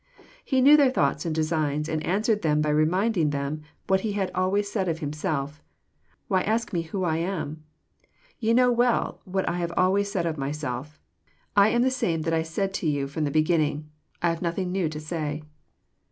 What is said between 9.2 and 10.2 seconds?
what I have always